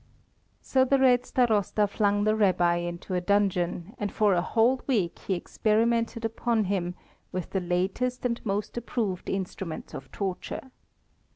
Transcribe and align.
So 0.63 0.83
the 0.83 0.97
Red 0.97 1.25
Starosta 1.27 1.87
flung 1.87 2.23
the 2.23 2.35
Rabbi 2.35 2.77
into 2.77 3.13
a 3.13 3.21
dungeon, 3.21 3.93
and 3.99 4.11
for 4.11 4.33
a 4.33 4.41
whole 4.41 4.81
week 4.87 5.19
he 5.27 5.35
experimented 5.35 6.25
upon 6.25 6.63
him 6.63 6.95
with 7.31 7.51
the 7.51 7.59
latest 7.61 8.25
and 8.25 8.43
most 8.43 8.75
approved 8.77 9.29
instruments 9.29 9.93
of 9.93 10.11
torture. 10.11 10.71